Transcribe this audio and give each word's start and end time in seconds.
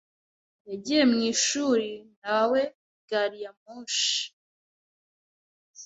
yagiye 0.69 1.03
mwishuri 1.11 1.91
nawe 2.21 2.61
gari 3.09 3.39
ya 3.45 3.51
moshi. 3.61 4.19